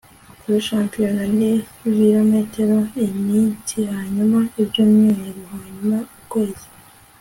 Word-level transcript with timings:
kuri 0.41 0.57
shampiyona 0.67 1.23
n'ibirometero, 1.37 2.77
iminsihanyuma 3.07 4.39
ibyumweruhanyuma 4.61 5.97
ukwezi 6.19 6.67